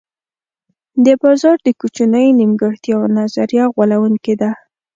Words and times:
د 1.05 1.07
بازار 1.21 1.57
د 1.65 1.67
کوچنیو 1.79 2.37
نیمګړتیاوو 2.39 3.13
نظریه 3.17 3.65
غولوونکې 3.73 4.33
ده. 4.41 4.51